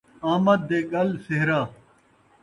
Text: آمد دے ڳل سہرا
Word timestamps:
آمد 0.31 0.59
دے 0.69 0.79
ڳل 0.91 1.09
سہرا 1.25 1.59